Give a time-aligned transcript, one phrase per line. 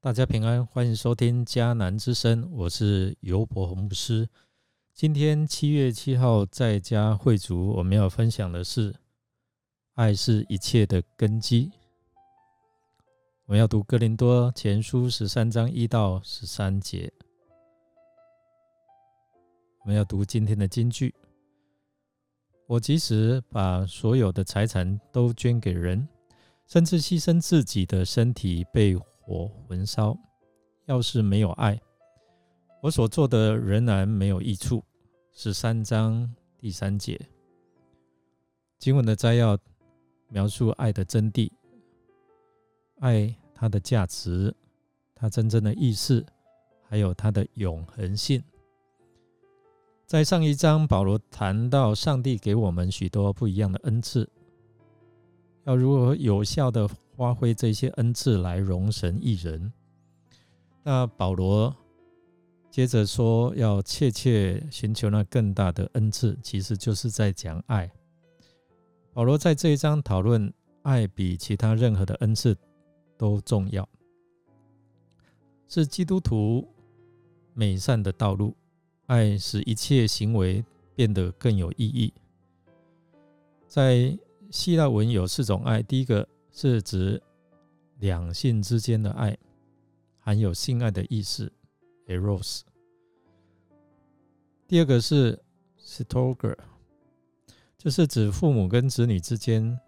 [0.00, 4.28] 大家平安，欢迎收听迦南之声，我是尤伯洪牧师。
[4.94, 8.94] 今天七月七号在家会主，我们要分享的是
[9.94, 11.72] 爱是一切的根基。
[13.46, 17.12] 我们要读哥林多前书十三章一到十三节。
[19.80, 21.12] 我们要读今天的金句。
[22.68, 26.08] 我即使把所有的财产都捐给人，
[26.68, 28.96] 甚至牺牲自己的身体被
[29.28, 30.18] 火焚烧，
[30.86, 31.78] 要是没有爱，
[32.80, 34.82] 我所做的仍然没有益处。
[35.32, 37.20] 十三章第三节，
[38.78, 39.58] 经文的摘要
[40.30, 41.52] 描述爱的真谛，
[43.00, 44.56] 爱它的价值，
[45.14, 46.24] 它真正的意思，
[46.88, 48.42] 还有它的永恒性。
[50.06, 54.26] 在上一章，保罗谈到上帝给我们许多不一样的恩赐，
[55.64, 56.88] 要如何有效的
[57.18, 59.72] 发挥这些恩赐来容神益人。
[60.84, 61.74] 那保罗
[62.70, 67.90] 接着说，要切切寻求那更大的恩赐，其实就是在讲爱。
[69.12, 70.52] 保罗在这一章讨论
[70.82, 72.56] 爱比其他任何的恩赐
[73.16, 73.86] 都重要，
[75.66, 76.68] 是基督徒
[77.52, 78.54] 美善的道路。
[79.06, 82.12] 爱使一切行为变得更有意义。
[83.66, 84.16] 在
[84.52, 86.28] 希腊文有四种爱，第一个
[86.60, 87.22] 是指
[88.00, 89.38] 两性之间的爱，
[90.18, 91.52] 含有性爱的意思
[92.08, 92.62] ，eros。
[94.66, 95.40] 第二个是
[95.80, 96.56] storge，
[97.76, 99.78] 就是指父母跟子女之间、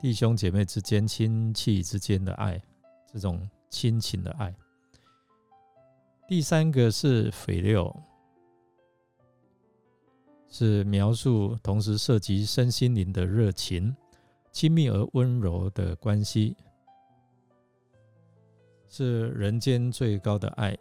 [0.00, 2.60] 弟兄姐妹之间、亲戚之间的爱，
[3.12, 4.52] 这种亲情的爱。
[6.26, 7.96] 第三个是 phileo。
[10.48, 13.94] 是描述同时涉及身心灵的热情、
[14.56, 16.56] 亲密而温柔的关系，
[18.88, 20.74] 是人间最高的爱。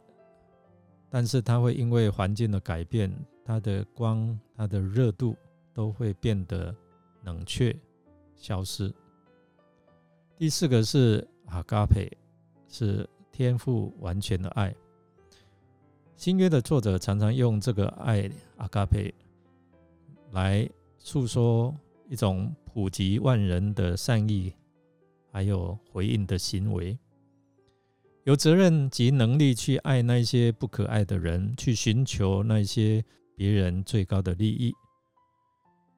[1.10, 5.36] 但是它会因为环境的改变，它的光、它的热度
[5.74, 6.74] 都会变得
[7.24, 7.78] 冷却、
[8.38, 8.90] 消失。
[10.38, 12.10] 第四个是阿嘎佩，
[12.70, 14.74] 是天赋完全的爱。
[16.16, 19.14] 新约的作者常常用这个爱阿嘎佩。
[20.32, 20.66] 来
[20.98, 21.76] 诉说
[22.10, 24.54] 一种普及万人的善意，
[25.32, 26.98] 还有回应的行为，
[28.24, 33.04] 有责任及能力去爱那些不可爱的人，去寻求那些
[33.36, 34.74] 别人最高的利益，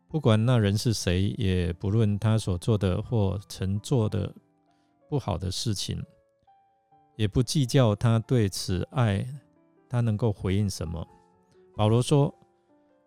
[0.07, 4.33] 不管那人是谁，也不论他所做的或曾做的
[5.09, 6.01] 不好的事情，
[7.15, 9.25] 也不计较他对此爱
[9.89, 11.07] 他能够回应什么。
[11.75, 12.33] 保罗说。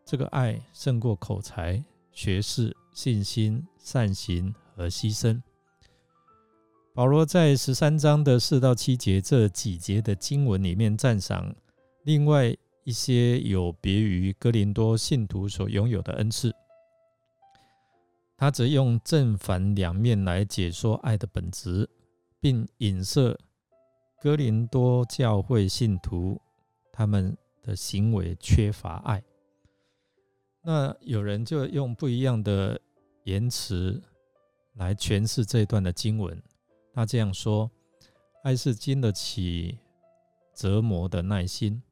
[0.03, 1.81] 这个爱胜过口才、
[2.23, 5.41] 学识、信心、善行和牺牲。
[6.93, 11.55] 保罗在十三章的四到七节这几节的经文里面赞赏
[12.05, 12.55] 另外
[12.85, 16.55] 一些有别于哥林多信徒所拥有的恩赐，
[18.37, 21.89] 他则用正反两面来解说爱的本质，
[22.39, 23.39] 并影射
[24.21, 26.39] 哥林多教会信徒
[26.93, 29.23] 他们的行为缺乏爱。
[30.63, 32.81] 那有人就用不一样的
[33.25, 34.03] 言辞
[34.75, 36.43] 来诠释这一段的经文。
[36.93, 37.71] 他这样说：
[38.43, 39.79] 爱是经得起
[40.55, 41.83] 折磨的耐心，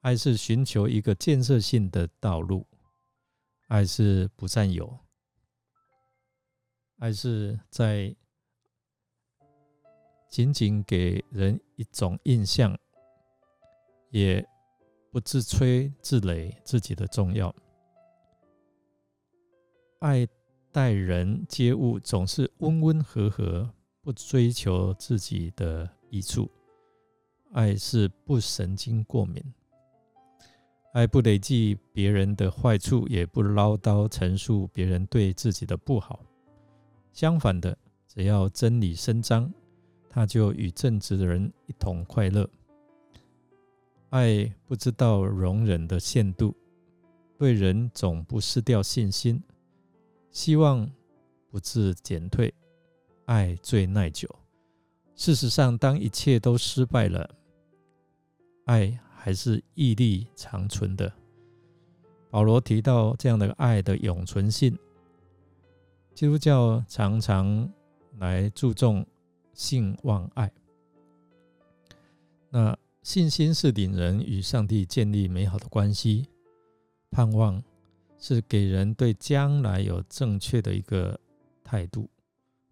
[0.00, 2.66] 爱是寻求一个建设性的道路，
[3.68, 4.98] 爱是不占有，
[6.98, 8.16] 爱是在
[10.28, 12.76] 仅仅给人一种印象，
[14.10, 14.44] 也
[15.10, 17.54] 不自吹自擂自己的重要。
[20.02, 20.26] 爱
[20.72, 23.70] 待人接物总是温温和和，
[24.02, 26.50] 不追求自己的益处。
[27.52, 29.40] 爱是不神经过敏，
[30.92, 36.18] 爱不累计别人的坏处，也不唠叨陈述别人对自己的不好。
[37.12, 37.78] 相反的，
[38.08, 39.54] 只要真理伸张，
[40.10, 42.50] 他就与正直的人一同快乐。
[44.10, 46.52] 爱不知道容忍的限度，
[47.38, 49.40] 对人总不失掉信心。
[50.32, 50.90] 希望
[51.50, 52.52] 不致减退，
[53.26, 54.28] 爱最耐久。
[55.14, 57.36] 事实上，当一切都失败了，
[58.64, 61.12] 爱还是屹立长存的。
[62.30, 64.76] 保罗提到这样的爱的永存性。
[66.14, 67.70] 基督教常常
[68.18, 69.06] 来注重
[69.52, 70.50] 信望爱。
[72.48, 76.26] 那信心是领人与上帝建立美好的关系，
[77.10, 77.62] 盼望。
[78.22, 81.18] 是给人对将来有正确的一个
[81.64, 82.08] 态度，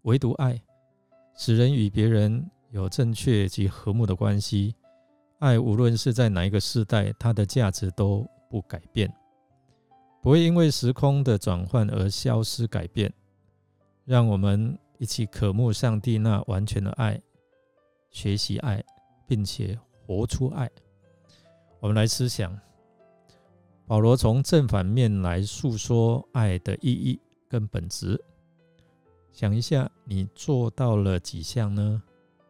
[0.03, 0.57] 唯独爱
[1.35, 4.73] 使人与别人有正确及和睦的关系。
[5.39, 9.13] 爱无论是在哪一个时代，它的价值都不改变，
[10.21, 13.11] 不会因为时空的转换而消失改变。
[14.05, 17.21] 让我们一起渴慕上帝那完全的爱，
[18.09, 18.81] 学习爱，
[19.27, 20.71] 并且活出爱。
[21.81, 22.57] 我们来思想，
[23.91, 28.17] 保罗从正反面来诉说爱的意义跟本质。
[29.33, 32.01] 想一下，你做到了几项呢？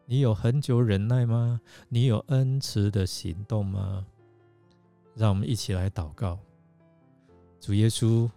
[0.05, 1.59] 你有很久忍耐吗？
[1.89, 4.05] 你有恩慈的行动吗？
[5.15, 6.37] 让我们一起来祷告。
[7.59, 8.29] 主耶稣，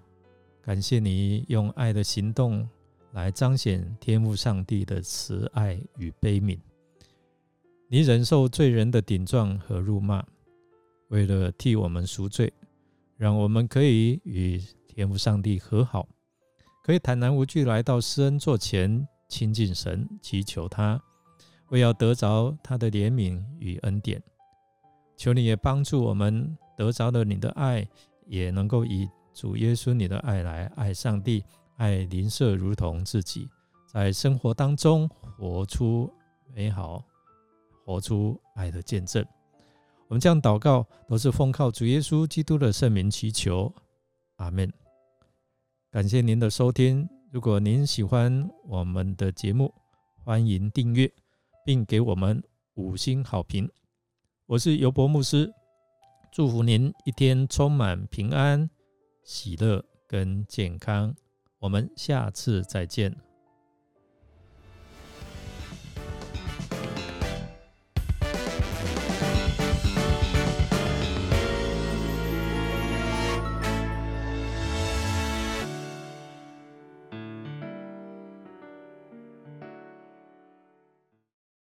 [0.63, 2.67] 感谢你用爱的行动
[3.13, 6.59] 来彰显天父上帝的慈爱与悲悯。
[7.89, 10.25] 你忍受罪人的顶撞和辱骂，
[11.09, 12.51] 为了替我们赎罪，
[13.17, 16.09] 让我们可以与天父上帝和好，
[16.83, 21.01] 可以坦然无惧来到施恩座前亲近神，祈求他。
[21.71, 24.23] 为要得着他的怜悯与恩典，
[25.17, 27.85] 求你也帮助我们得着了你的爱，
[28.27, 31.43] 也能够以主耶稣你的爱来爱上帝，
[31.77, 33.49] 爱邻舍如同自己，
[33.91, 36.13] 在生活当中活出
[36.55, 37.03] 美好，
[37.85, 39.25] 活出爱的见证。
[40.15, 43.75] 我们这样祷告，都是奉靠主耶稣基督的圣名祈求，
[44.37, 44.73] 阿门。
[45.91, 49.75] 感谢您的收听，如果您喜欢我们的节目，
[50.23, 51.13] 欢迎订阅。
[51.65, 52.41] 并给我们
[52.75, 53.69] 五星好评。
[54.47, 55.53] 我是尤博牧师，
[56.31, 58.71] 祝福您一天充满平安、
[59.25, 61.13] 喜乐跟健康。
[61.59, 63.24] 我们下次再见。